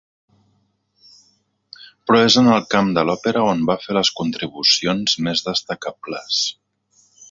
Però 2.07 2.23
és 2.29 2.39
en 2.43 2.49
el 2.55 2.65
camp 2.73 2.91
de 2.97 3.05
l'òpera 3.11 3.45
on 3.53 3.63
va 3.71 3.79
fer 3.87 4.01
les 4.01 4.13
contribucions 4.23 5.19
més 5.29 5.49
destacables. 5.53 6.45